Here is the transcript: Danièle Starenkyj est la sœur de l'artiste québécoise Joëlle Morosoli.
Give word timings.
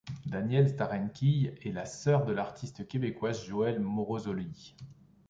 Danièle 0.25 0.67
Starenkyj 0.67 1.53
est 1.63 1.71
la 1.71 1.85
sœur 1.85 2.25
de 2.25 2.33
l'artiste 2.33 2.87
québécoise 2.87 3.45
Joëlle 3.45 3.79
Morosoli. 3.81 4.75